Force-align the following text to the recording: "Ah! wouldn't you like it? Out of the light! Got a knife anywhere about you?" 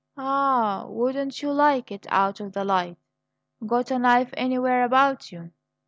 "Ah! 0.17 0.87
wouldn't 0.87 1.43
you 1.43 1.51
like 1.51 1.91
it? 1.91 2.07
Out 2.09 2.39
of 2.39 2.53
the 2.53 2.65
light! 2.65 2.97
Got 3.63 3.91
a 3.91 3.99
knife 3.99 4.33
anywhere 4.35 4.83
about 4.83 5.31
you?" 5.31 5.51